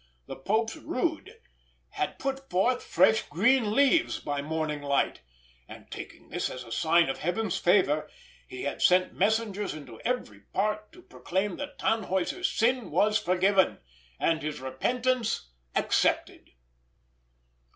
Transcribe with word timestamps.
The 0.25 0.35
Pope's 0.35 0.75
rood 0.77 1.39
had 1.89 2.17
put 2.17 2.49
forth 2.49 2.81
fresh 2.83 3.21
green 3.29 3.73
leaves 3.75 4.17
by 4.19 4.41
morning 4.41 4.81
light; 4.81 5.21
and 5.67 5.91
taking 5.91 6.29
this 6.29 6.49
as 6.49 6.63
a 6.63 6.71
sign 6.71 7.07
of 7.07 7.19
Heaven's 7.19 7.57
favour, 7.59 8.09
he 8.47 8.63
had 8.63 8.81
sent 8.81 9.13
messengers 9.13 9.75
into 9.75 10.01
every 10.03 10.39
part 10.39 10.91
to 10.93 11.03
proclaim 11.03 11.57
that 11.57 11.77
Tannhäuser's 11.77 12.49
sin 12.49 12.89
was 12.89 13.19
forgiven, 13.19 13.77
and 14.19 14.41
his 14.41 14.59
repentance 14.59 15.49
accepted. 15.75 16.49